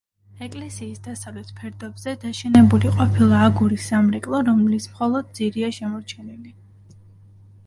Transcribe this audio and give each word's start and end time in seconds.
ეკლესიის 0.43 1.01
დასავლეთ 1.07 1.51
ფერდობზე 1.59 2.15
დაშენებული 2.23 2.95
ყოფილა 2.97 3.43
აგურის 3.51 3.85
სამრეკლო, 3.93 4.41
რომლის 4.49 4.89
მხოლოდ 4.95 5.31
ძირია 5.41 5.71
შემორჩენილი. 5.81 6.59